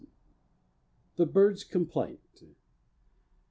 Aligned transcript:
THE 1.17 1.27
BIRD'S 1.27 1.63
COMPLAINT. 1.63 2.43